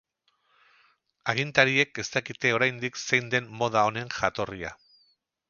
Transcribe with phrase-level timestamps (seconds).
[1.33, 4.75] Agintariek ez dakite oraindik zein den moda honen jatorria.